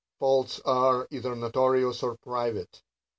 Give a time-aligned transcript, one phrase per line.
[0.17, 2.81] Faults are either notorious, or private.